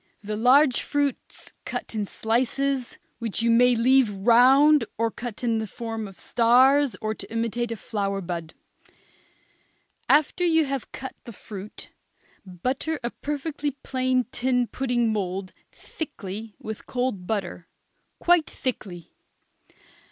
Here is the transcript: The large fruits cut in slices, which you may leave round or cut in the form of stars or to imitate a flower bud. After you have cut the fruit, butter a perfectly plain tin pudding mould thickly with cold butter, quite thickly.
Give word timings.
The 0.23 0.35
large 0.35 0.81
fruits 0.81 1.53
cut 1.63 1.93
in 1.93 2.05
slices, 2.07 2.97
which 3.19 3.43
you 3.43 3.51
may 3.51 3.75
leave 3.75 4.09
round 4.09 4.83
or 4.97 5.11
cut 5.11 5.43
in 5.43 5.59
the 5.59 5.67
form 5.67 6.07
of 6.07 6.19
stars 6.19 6.95
or 6.99 7.13
to 7.13 7.31
imitate 7.31 7.71
a 7.71 7.75
flower 7.75 8.19
bud. 8.19 8.55
After 10.09 10.43
you 10.43 10.65
have 10.65 10.91
cut 10.91 11.13
the 11.25 11.31
fruit, 11.31 11.91
butter 12.43 12.99
a 13.03 13.11
perfectly 13.11 13.69
plain 13.83 14.23
tin 14.31 14.65
pudding 14.65 15.13
mould 15.13 15.53
thickly 15.71 16.55
with 16.57 16.87
cold 16.87 17.27
butter, 17.27 17.67
quite 18.17 18.49
thickly. 18.49 19.11